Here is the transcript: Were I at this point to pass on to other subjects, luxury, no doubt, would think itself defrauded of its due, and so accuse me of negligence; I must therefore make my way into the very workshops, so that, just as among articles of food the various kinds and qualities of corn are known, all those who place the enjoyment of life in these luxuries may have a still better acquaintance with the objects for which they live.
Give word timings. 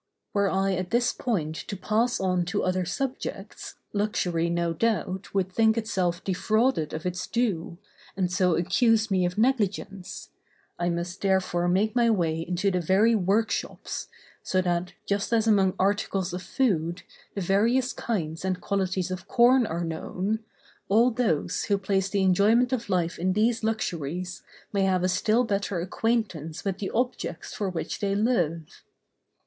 Were 0.33 0.49
I 0.49 0.73
at 0.73 0.89
this 0.89 1.13
point 1.13 1.53
to 1.55 1.77
pass 1.77 2.19
on 2.19 2.43
to 2.45 2.63
other 2.63 2.85
subjects, 2.85 3.75
luxury, 3.93 4.49
no 4.49 4.73
doubt, 4.73 5.31
would 5.35 5.51
think 5.53 5.77
itself 5.77 6.23
defrauded 6.23 6.91
of 6.91 7.05
its 7.05 7.27
due, 7.27 7.77
and 8.17 8.31
so 8.31 8.55
accuse 8.55 9.11
me 9.11 9.25
of 9.25 9.37
negligence; 9.37 10.29
I 10.79 10.89
must 10.89 11.21
therefore 11.21 11.67
make 11.67 11.95
my 11.95 12.09
way 12.09 12.39
into 12.41 12.71
the 12.71 12.79
very 12.81 13.13
workshops, 13.13 14.07
so 14.41 14.59
that, 14.63 14.93
just 15.05 15.31
as 15.31 15.45
among 15.45 15.75
articles 15.77 16.33
of 16.33 16.41
food 16.41 17.03
the 17.35 17.41
various 17.41 17.93
kinds 17.93 18.43
and 18.43 18.59
qualities 18.59 19.11
of 19.11 19.27
corn 19.27 19.67
are 19.67 19.83
known, 19.83 20.39
all 20.89 21.11
those 21.11 21.65
who 21.65 21.77
place 21.77 22.09
the 22.09 22.23
enjoyment 22.23 22.73
of 22.73 22.89
life 22.89 23.19
in 23.19 23.33
these 23.33 23.63
luxuries 23.63 24.41
may 24.73 24.81
have 24.81 25.03
a 25.03 25.07
still 25.09 25.43
better 25.43 25.79
acquaintance 25.79 26.65
with 26.65 26.79
the 26.79 26.89
objects 26.89 27.53
for 27.53 27.69
which 27.69 27.99
they 27.99 28.15
live. 28.15 28.83